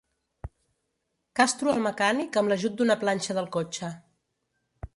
Castro 1.39 1.75
el 1.75 1.83
mecànic 1.89 2.41
amb 2.43 2.53
l'ajut 2.53 2.79
d'una 2.79 2.99
planxa 3.05 3.39
del 3.41 3.51
cotxe. 3.57 3.95